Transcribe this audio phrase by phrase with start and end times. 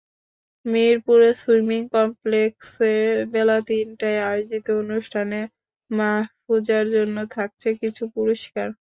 [0.65, 2.93] মিরপুরে সুইমিং কমপ্লেক্সে
[3.33, 5.39] বেলা তিনটায় আয়োজিত অনুষ্ঠানে
[5.91, 8.67] মাহফুজার জন্য থাকছে কিছু পুরস্কার।